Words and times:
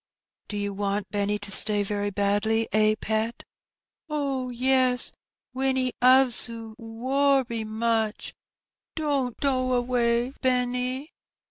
"Do 0.47 0.57
you 0.57 0.73
want 0.73 1.11
Benny 1.11 1.37
to 1.37 1.51
stay 1.51 1.83
very 1.83 2.09
badly, 2.09 2.67
eh, 2.71 2.95
pet?" 2.99 3.43
"Oh, 4.09 4.49
yes, 4.49 5.11
Winnie 5.53 5.93
'oves 6.01 6.49
'oo 6.49 6.73
werry 6.79 7.63
much; 7.63 8.33
don't 8.95 9.37
do 9.39 9.73
away, 9.73 10.33
Benny." 10.41 11.11